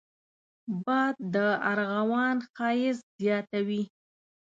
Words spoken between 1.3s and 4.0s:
د ارغوان ښايست زیاتوي